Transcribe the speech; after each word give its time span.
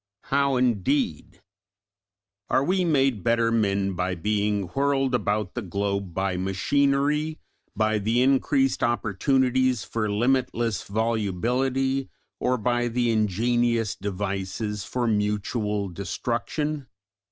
How 0.33 0.55
indeed! 0.55 1.43
Are 2.49 2.63
we 2.63 2.83
made 2.83 3.23
better 3.23 3.51
men 3.51 3.93
by 3.93 4.15
being 4.15 4.63
whirled 4.69 5.13
about 5.13 5.53
the 5.53 5.61
globe 5.61 6.11
by 6.15 6.37
machinery, 6.37 7.37
by 7.75 7.99
the 7.99 8.19
increased 8.23 8.81
opportunities 8.81 9.83
for 9.83 10.11
limitless 10.11 10.81
volubility, 10.81 12.09
or 12.39 12.57
by 12.57 12.87
the 12.87 13.11
ingenious 13.11 13.95
devices 13.95 14.83
for 14.83 15.05
mutual 15.05 15.87
destruction? 15.89 16.87